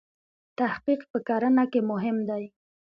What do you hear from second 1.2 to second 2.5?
کرنه کې مهم دی.